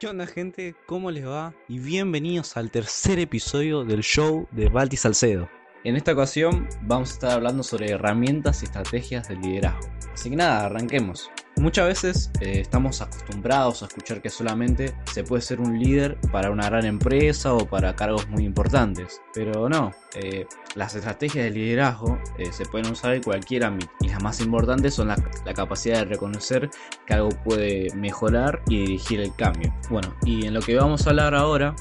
[0.00, 0.74] ¿Qué onda gente?
[0.86, 1.52] ¿Cómo les va?
[1.68, 5.46] Y bienvenidos al tercer episodio del show de Balti Salcedo.
[5.84, 9.92] En esta ocasión vamos a estar hablando sobre herramientas y estrategias de liderazgo.
[10.10, 11.30] Así que nada, arranquemos.
[11.60, 16.50] Muchas veces eh, estamos acostumbrados a escuchar que solamente se puede ser un líder para
[16.50, 22.18] una gran empresa o para cargos muy importantes, pero no, eh, las estrategias de liderazgo
[22.38, 25.98] eh, se pueden usar en cualquier ámbito y las más importantes son la, la, capacidad
[25.98, 26.70] de reconocer
[27.06, 29.74] que algo puede mejorar y dirigir el cambio.
[29.90, 31.76] Bueno, y en lo que vamos a hablar ahora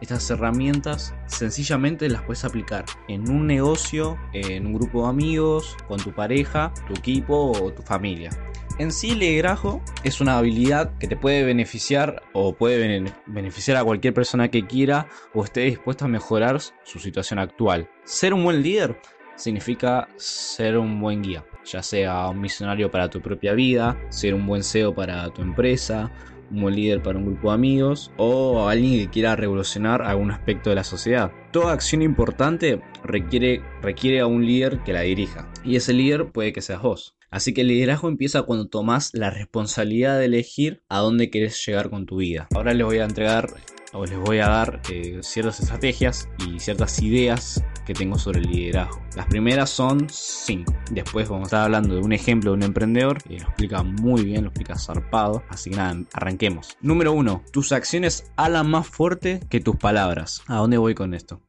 [0.00, 5.98] estas herramientas sencillamente las puedes aplicar en un negocio, en un grupo de amigos, con
[5.98, 8.30] tu pareja, tu equipo o tu familia.
[8.80, 14.14] En sí, liderazgo es una habilidad que te puede beneficiar o puede beneficiar a cualquier
[14.14, 17.90] persona que quiera o esté dispuesta a mejorar su situación actual.
[18.04, 18.98] Ser un buen líder
[19.36, 24.46] significa ser un buen guía, ya sea un misionario para tu propia vida, ser un
[24.46, 26.10] buen CEO para tu empresa,
[26.50, 30.70] un buen líder para un grupo de amigos o alguien que quiera revolucionar algún aspecto
[30.70, 31.30] de la sociedad.
[31.50, 36.54] Toda acción importante requiere, requiere a un líder que la dirija y ese líder puede
[36.54, 37.14] que seas vos.
[37.30, 41.90] Así que el liderazgo empieza cuando tomas la responsabilidad de elegir a dónde querés llegar
[41.90, 42.48] con tu vida.
[42.54, 43.54] Ahora les voy a entregar
[43.92, 48.46] o les voy a dar eh, ciertas estrategias y ciertas ideas que tengo sobre el
[48.46, 49.02] liderazgo.
[49.16, 50.72] Las primeras son 5.
[50.90, 54.24] Después vamos a estar hablando de un ejemplo de un emprendedor que lo explica muy
[54.24, 55.42] bien, lo explica zarpado.
[55.48, 56.76] Así que nada, arranquemos.
[56.80, 57.44] Número 1.
[57.52, 60.42] Tus acciones hablan más fuerte que tus palabras.
[60.46, 61.40] ¿A dónde voy con esto?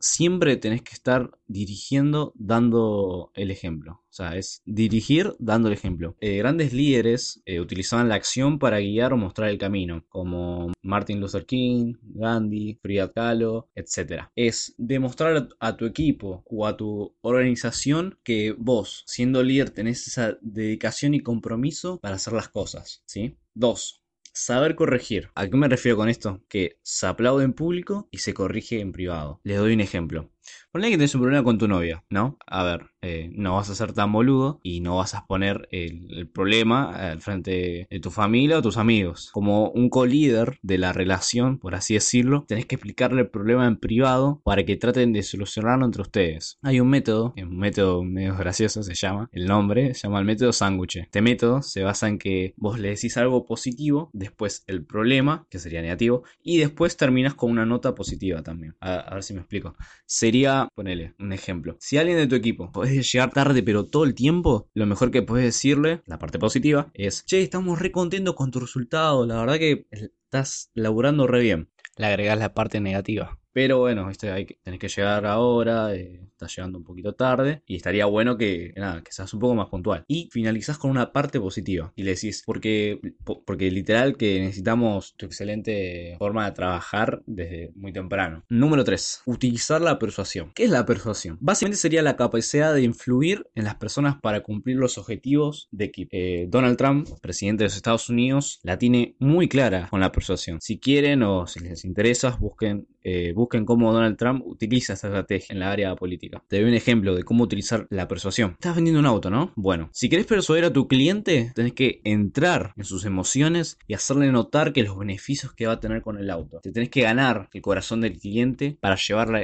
[0.00, 4.02] Siempre tenés que estar dirigiendo dando el ejemplo.
[4.12, 6.16] O sea, es dirigir dando el ejemplo.
[6.20, 11.18] Eh, grandes líderes eh, utilizaban la acción para guiar o mostrar el camino, como Martin
[11.18, 14.24] Luther King, Gandhi, Frida Kahlo, etc.
[14.36, 20.36] Es demostrar a tu equipo o a tu organización que vos, siendo líder, tenés esa
[20.42, 23.02] dedicación y compromiso para hacer las cosas.
[23.06, 23.38] ¿sí?
[23.54, 24.01] Dos,
[24.34, 25.30] Saber corregir.
[25.34, 26.42] ¿A qué me refiero con esto?
[26.48, 29.40] Que se aplaude en público y se corrige en privado.
[29.42, 30.30] Les doy un ejemplo.
[30.72, 32.38] Ponle que tenés un problema con tu novia, ¿no?
[32.46, 36.30] A ver, eh, no vas a ser tan boludo y no vas a poner el,
[36.32, 39.30] problema al frente de tu familia o tus amigos.
[39.32, 43.76] Como un co-líder de la relación, por así decirlo, tenés que explicarle el problema en
[43.76, 46.58] privado para que traten de solucionarlo entre ustedes.
[46.62, 50.52] Hay un método, un método medio gracioso se llama, el nombre se llama el método
[50.52, 50.96] sándwich.
[50.96, 55.58] Este método se basa en que vos le decís algo positivo, después el problema, que
[55.58, 58.76] sería negativo, y después terminas con una nota positiva también.
[58.80, 59.74] A, ver si me explico.
[60.06, 61.76] Sería ponele un ejemplo.
[61.80, 65.22] Si alguien de tu equipo podés llegar tarde, pero todo el tiempo, lo mejor que
[65.22, 69.26] puedes decirle, la parte positiva, es: Che, estamos re contentos con tu resultado.
[69.26, 71.70] La verdad que estás laburando re bien.
[71.96, 73.38] Le agregás la parte negativa.
[73.52, 78.36] Pero bueno, tenés que llegar ahora, eh, estás llegando un poquito tarde y estaría bueno
[78.36, 78.74] que
[79.10, 80.04] seas un poco más puntual.
[80.08, 83.00] Y finalizás con una parte positiva y le decís, porque,
[83.46, 88.44] porque literal que necesitamos tu excelente forma de trabajar desde muy temprano.
[88.48, 89.22] Número 3.
[89.26, 90.52] Utilizar la persuasión.
[90.54, 91.38] ¿Qué es la persuasión?
[91.40, 96.10] Básicamente sería la capacidad de influir en las personas para cumplir los objetivos de equipo.
[96.12, 100.60] Eh, Donald Trump, presidente de los Estados Unidos, la tiene muy clara con la persuasión.
[100.60, 105.52] Si quieren o si les interesa, busquen eh, busquen cómo Donald Trump utiliza esta estrategia
[105.52, 106.42] en la área política.
[106.48, 108.52] Te doy un ejemplo de cómo utilizar la persuasión.
[108.52, 109.52] Estás vendiendo un auto, ¿no?
[109.56, 114.30] Bueno, si querés persuadir a tu cliente, tenés que entrar en sus emociones y hacerle
[114.32, 116.60] notar que los beneficios que va a tener con el auto.
[116.60, 118.96] Te tenés que ganar el corazón del cliente para,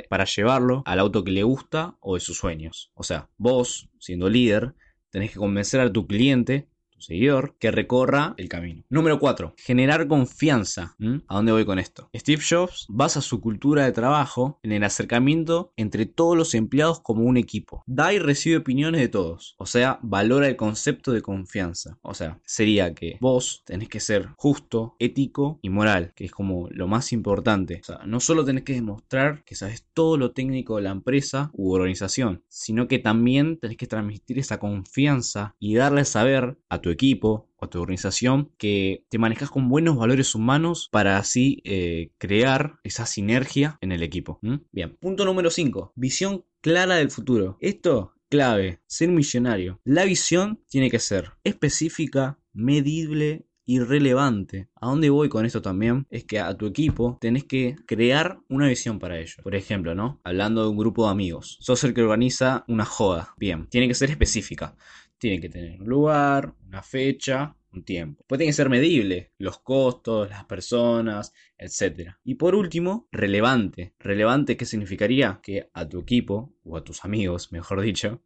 [0.09, 2.91] para llevarlo al auto que le gusta o de sus sueños.
[2.95, 4.75] O sea, vos, siendo líder,
[5.11, 6.69] tenés que convencer a tu cliente
[7.01, 8.85] seguidor que recorra el camino.
[8.89, 9.55] Número 4.
[9.57, 10.97] Generar confianza.
[11.29, 12.11] ¿A dónde voy con esto?
[12.15, 17.23] Steve Jobs basa su cultura de trabajo en el acercamiento entre todos los empleados como
[17.23, 17.83] un equipo.
[17.87, 19.55] Da y recibe opiniones de todos.
[19.59, 21.99] O sea, valora el concepto de confianza.
[22.03, 26.69] O sea, sería que vos tenés que ser justo, ético y moral, que es como
[26.71, 27.81] lo más importante.
[27.83, 31.51] O sea, no solo tenés que demostrar que sabes todo lo técnico de la empresa
[31.53, 36.88] u organización, sino que también tenés que transmitir esa confianza y darle saber a tu
[36.91, 42.79] equipo o tu organización que te manejas con buenos valores humanos para así eh, crear
[42.85, 44.39] esa sinergia en el equipo.
[44.73, 45.93] Bien, punto número 5.
[45.97, 47.57] Visión clara del futuro.
[47.61, 49.81] Esto clave, ser millonario.
[49.85, 54.71] La visión tiene que ser específica, medible y relevante.
[54.77, 56.07] ¿A dónde voy con esto también?
[56.09, 59.43] Es que a tu equipo tenés que crear una visión para ello.
[59.43, 60.21] Por ejemplo, ¿no?
[60.25, 61.59] Hablando de un grupo de amigos.
[61.61, 63.35] Sos el que organiza una joda.
[63.37, 64.75] Bien, tiene que ser específica.
[65.19, 68.25] Tiene que tener un lugar, una fecha, un tiempo.
[68.27, 72.13] Puede que ser medible, los costos, las personas, etc.
[72.25, 73.95] Y por último, relevante.
[73.99, 75.41] Relevante, ¿qué significaría?
[75.43, 78.23] Que a tu equipo, o a tus amigos, mejor dicho,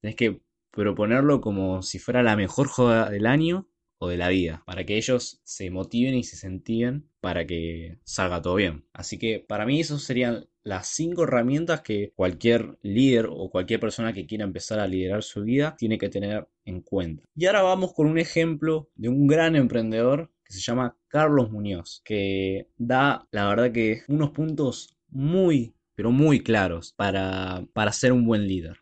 [0.00, 3.68] tenés que proponerlo como si fuera la mejor joda del año
[4.02, 8.42] o de la vida, para que ellos se motiven y se sentiven para que salga
[8.42, 8.84] todo bien.
[8.92, 14.12] Así que para mí eso serían las cinco herramientas que cualquier líder o cualquier persona
[14.12, 17.22] que quiera empezar a liderar su vida tiene que tener en cuenta.
[17.36, 22.02] Y ahora vamos con un ejemplo de un gran emprendedor que se llama Carlos Muñoz,
[22.04, 28.26] que da la verdad que unos puntos muy, pero muy claros para, para ser un
[28.26, 28.78] buen líder.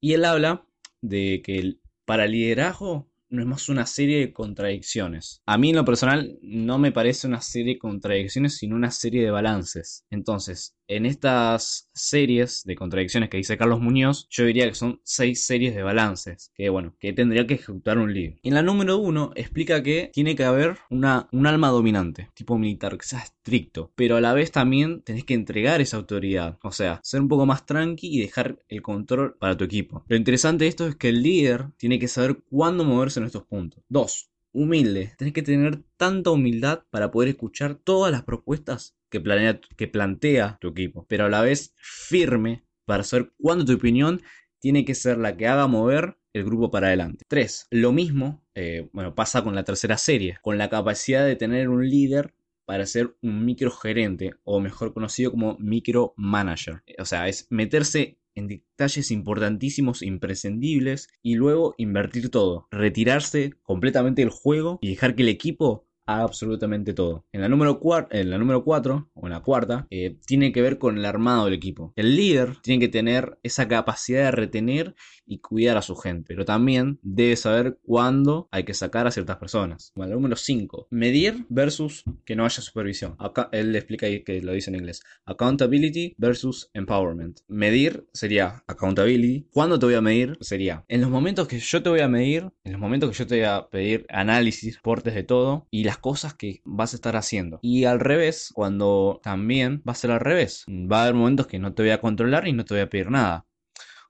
[0.00, 0.66] Y él habla
[1.02, 5.42] de que para liderazgo no es más una serie de contradicciones.
[5.46, 9.24] A mí en lo personal no me parece una serie de contradicciones, sino una serie
[9.24, 10.04] de balances.
[10.10, 15.46] Entonces, en estas series de contradicciones que dice Carlos Muñoz, yo diría que son seis
[15.46, 18.38] series de balances, que bueno, que tendría que ejecutar un líder.
[18.42, 22.98] En la número uno explica que tiene que haber una, un alma dominante, tipo militar,
[22.98, 27.00] que sea estricto, pero a la vez también tenés que entregar esa autoridad, o sea,
[27.02, 30.04] ser un poco más tranqui y dejar el control para tu equipo.
[30.08, 33.82] Lo interesante de esto es que el líder tiene que saber cuándo moverse estos puntos.
[33.88, 35.12] Dos, humilde.
[35.16, 40.58] Tenés que tener tanta humildad para poder escuchar todas las propuestas que, planea, que plantea
[40.60, 44.22] tu equipo, pero a la vez firme para saber cuándo tu opinión
[44.58, 47.24] tiene que ser la que haga mover el grupo para adelante.
[47.28, 47.66] 3.
[47.70, 51.88] Lo mismo, eh, bueno, pasa con la tercera serie, con la capacidad de tener un
[51.88, 52.34] líder
[52.64, 56.82] para ser un microgerente o mejor conocido como micromanager.
[56.98, 64.30] O sea, es meterse en detalles importantísimos, imprescindibles, y luego invertir todo, retirarse completamente del
[64.30, 67.26] juego y dejar que el equipo absolutamente todo.
[67.32, 70.62] En la número 4, en la número 4 o en la cuarta, eh, tiene que
[70.62, 71.92] ver con el armado del equipo.
[71.96, 74.94] El líder tiene que tener esa capacidad de retener
[75.26, 79.36] y cuidar a su gente, pero también debe saber cuándo hay que sacar a ciertas
[79.36, 79.92] personas.
[79.94, 83.16] Bueno, número 5, medir versus que no haya supervisión.
[83.18, 85.02] Acá él le explica ahí que lo dice en inglés.
[85.24, 87.40] Accountability versus empowerment.
[87.48, 89.46] Medir sería accountability.
[89.52, 90.36] ¿Cuándo te voy a medir?
[90.40, 93.26] Sería en los momentos que yo te voy a medir, en los momentos que yo
[93.26, 97.16] te voy a pedir análisis, reportes de todo y las cosas que vas a estar
[97.16, 97.60] haciendo.
[97.62, 100.64] Y al revés, cuando también va a ser al revés.
[100.68, 102.88] Va a haber momentos que no te voy a controlar y no te voy a
[102.88, 103.46] pedir nada.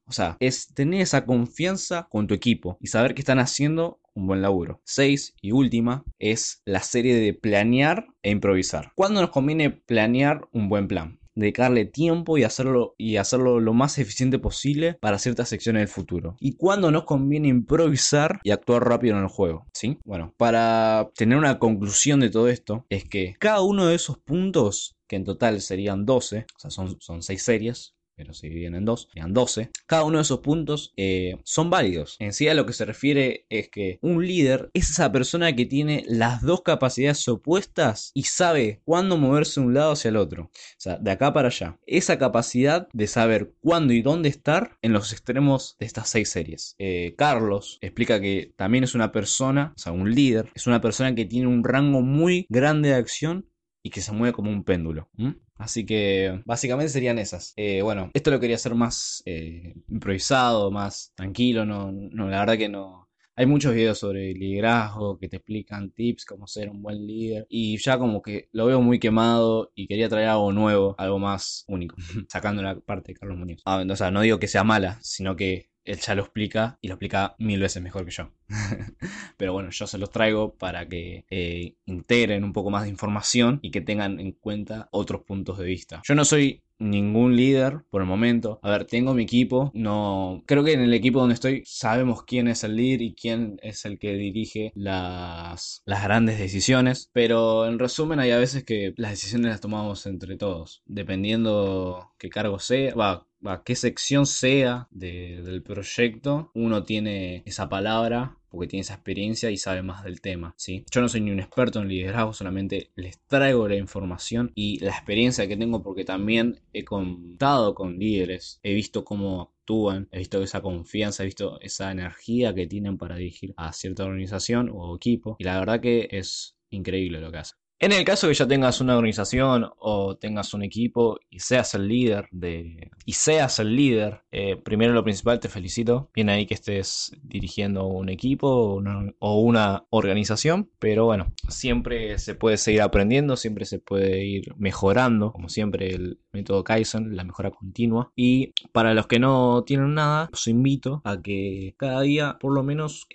[0.06, 4.26] O sea, es tener esa confianza con tu equipo y saber que están haciendo un
[4.26, 4.81] buen laburo.
[4.84, 8.93] 6 y última es la serie de planear e improvisar.
[8.94, 11.19] ¿Cuándo nos conviene planear un buen plan?
[11.34, 16.37] dedicarle tiempo y hacerlo, y hacerlo lo más eficiente posible para ciertas secciones del futuro.
[16.40, 19.66] Y cuando nos conviene improvisar y actuar rápido en el juego.
[19.72, 19.99] ¿Sí?
[20.04, 24.96] Bueno, para tener una conclusión de todo esto, es que cada uno de esos puntos,
[25.06, 28.85] que en total serían 12, o sea, son, son 6 series, pero se dividen en
[28.85, 29.70] dos, serían 12.
[29.87, 32.17] Cada uno de esos puntos eh, son válidos.
[32.19, 35.67] En sí a lo que se refiere es que un líder es esa persona que
[35.67, 40.44] tiene las dos capacidades opuestas y sabe cuándo moverse de un lado hacia el otro.
[40.44, 41.79] O sea, de acá para allá.
[41.87, 46.75] Esa capacidad de saber cuándo y dónde estar en los extremos de estas seis series.
[46.79, 51.14] Eh, Carlos explica que también es una persona, o sea, un líder, es una persona
[51.14, 53.47] que tiene un rango muy grande de acción
[53.82, 55.08] y que se mueve como un péndulo.
[55.56, 57.52] Así que básicamente serían esas.
[57.56, 61.64] Eh, bueno, esto lo quería hacer más eh, improvisado, más tranquilo.
[61.64, 63.08] No, no, la verdad que no.
[63.34, 67.46] Hay muchos videos sobre liderazgo que te explican tips, cómo ser un buen líder.
[67.49, 71.64] Y ya como que lo veo muy quemado y quería traer algo nuevo, algo más
[71.67, 71.96] único.
[72.28, 73.62] Sacando la parte de Carlos Muñoz.
[73.64, 76.88] Ah, o sea, no digo que sea mala, sino que él ya lo explica y
[76.88, 78.31] lo explica mil veces mejor que yo.
[79.42, 83.58] Pero bueno, yo se los traigo para que eh, integren un poco más de información
[83.61, 86.00] y que tengan en cuenta otros puntos de vista.
[86.04, 88.61] Yo no soy ningún líder por el momento.
[88.62, 89.72] A ver, tengo mi equipo.
[89.75, 90.44] No.
[90.46, 93.84] Creo que en el equipo donde estoy sabemos quién es el líder y quién es
[93.84, 97.11] el que dirige las, las grandes decisiones.
[97.12, 100.84] Pero en resumen, hay a veces que las decisiones las tomamos entre todos.
[100.87, 102.94] Dependiendo qué cargo sea.
[102.94, 106.52] Va, va qué sección sea del proyecto.
[106.54, 110.85] Uno tiene esa palabra porque tiene esa experiencia y sabe más del tema, ¿sí?
[110.92, 114.90] Yo no soy ni un experto en liderazgo, solamente les traigo la información y la
[114.90, 120.42] experiencia que tengo porque también he contado con líderes, he visto cómo actúan, he visto
[120.42, 125.37] esa confianza, he visto esa energía que tienen para dirigir a cierta organización o equipo
[125.38, 127.62] y la verdad que es increíble lo que hacen.
[127.82, 131.88] En el caso que ya tengas una organización o tengas un equipo y seas el
[131.88, 136.08] líder de y seas el líder, eh, primero lo principal te felicito.
[136.14, 138.80] Bien ahí que estés dirigiendo un equipo
[139.18, 145.32] o una, organización, pero bueno, siempre se puede seguir aprendiendo, siempre se puede ir mejorando,
[145.32, 148.12] como siempre el método Kaizen, la mejora continua.
[148.14, 152.62] Y para los que no tienen nada, os invito a que cada día por lo
[152.62, 153.08] menos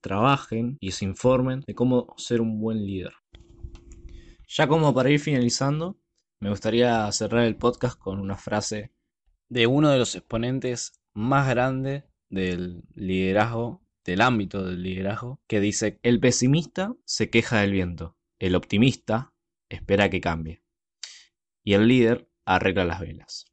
[0.00, 3.12] trabajen y se informen de cómo ser un buen líder.
[4.46, 5.98] Ya como para ir finalizando,
[6.40, 8.92] me gustaría cerrar el podcast con una frase
[9.48, 15.98] de uno de los exponentes más grandes del liderazgo del ámbito del liderazgo que dice,
[16.02, 19.32] el pesimista se queja del viento, el optimista
[19.70, 20.62] espera que cambie
[21.64, 23.46] y el líder arregla las velas.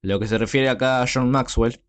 [0.00, 1.82] Lo que se refiere acá a John Maxwell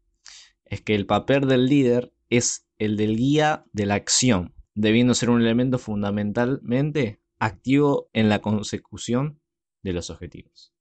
[0.65, 5.29] es que el papel del líder es el del guía de la acción, debiendo ser
[5.29, 9.39] un elemento fundamentalmente activo en la consecución
[9.83, 10.73] de los objetivos.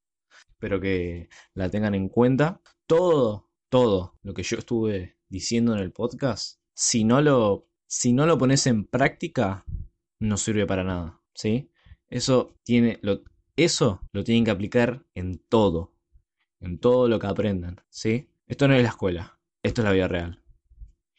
[0.49, 2.61] Espero que la tengan en cuenta.
[2.87, 8.27] Todo, todo lo que yo estuve diciendo en el podcast, si no lo, si no
[8.27, 9.65] lo pones en práctica,
[10.19, 11.21] no sirve para nada.
[11.35, 11.71] ¿sí?
[12.09, 13.23] Eso, tiene, lo,
[13.57, 15.95] eso lo tienen que aplicar en todo.
[16.61, 17.83] En todo lo que aprendan.
[17.91, 18.31] ¿sí?
[18.47, 19.39] Esto no es la escuela.
[19.63, 20.43] Esto es la vida real.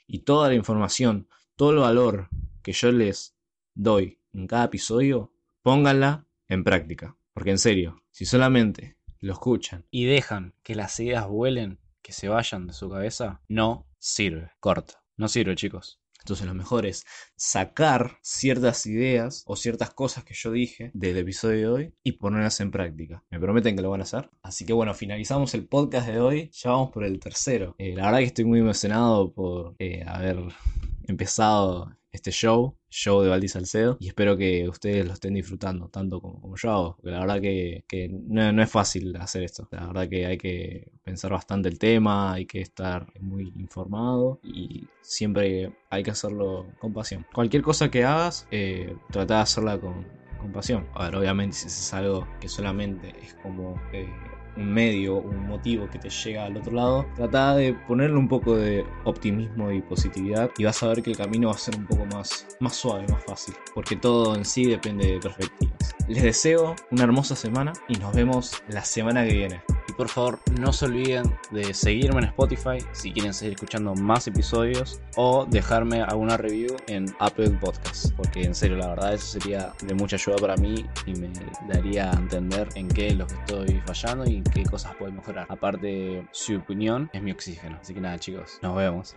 [0.08, 2.30] Y toda la información, todo el valor
[2.64, 3.36] que yo les
[3.76, 7.18] doy en cada episodio, pónganla en práctica.
[7.34, 12.30] Porque en serio, si solamente lo escuchan y dejan que las ideas vuelen, que se
[12.30, 14.52] vayan de su cabeza, no sirve.
[14.60, 15.04] Corta.
[15.18, 16.00] No sirve, chicos.
[16.20, 21.58] Entonces lo mejor es sacar ciertas ideas o ciertas cosas que yo dije del episodio
[21.58, 23.24] de hoy y ponerlas en práctica.
[23.30, 24.30] Me prometen que lo van a hacer.
[24.42, 26.52] Así que bueno, finalizamos el podcast de hoy.
[26.52, 27.76] Ya vamos por el tercero.
[27.78, 30.38] Eh, la verdad que estoy muy emocionado por eh, haber
[31.08, 36.20] empezado este show, show de Valdi Salcedo, y espero que ustedes lo estén disfrutando tanto
[36.20, 40.26] como, yo hago, porque la verdad que, no, es fácil hacer esto, la verdad que
[40.26, 46.12] hay que pensar bastante el tema, hay que estar muy informado y siempre hay que
[46.12, 47.26] hacerlo con pasión.
[47.34, 50.06] Cualquier cosa que hagas, eh, trata de hacerla con,
[50.38, 50.88] con pasión.
[50.94, 53.80] A ver, obviamente si es algo que solamente es como...
[53.94, 54.10] Eh,
[54.58, 58.56] un medio, un motivo que te llega al otro lado, trata de ponerle un poco
[58.56, 61.86] de optimismo y positividad y vas a ver que el camino va a ser un
[61.86, 65.96] poco más, más suave, más fácil, porque todo en sí depende de perspectivas.
[66.08, 69.62] Les deseo una hermosa semana y nos vemos la semana que viene.
[69.98, 75.02] Por favor, no se olviden de seguirme en Spotify si quieren seguir escuchando más episodios
[75.16, 79.96] o dejarme alguna review en Apple Podcasts, porque en serio, la verdad, eso sería de
[79.96, 81.32] mucha ayuda para mí y me
[81.68, 85.48] daría a entender en qué es lo que estoy fallando y qué cosas pueden mejorar.
[85.50, 87.80] Aparte, su opinión es mi oxígeno.
[87.82, 89.16] Así que nada, chicos, nos vemos.